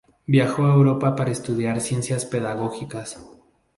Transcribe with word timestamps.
Viajó 0.25 0.65
a 0.65 0.73
Europa 0.73 1.15
para 1.15 1.29
estudiar 1.29 1.79
ciencias 1.79 2.25
pedagógicas. 2.25 3.19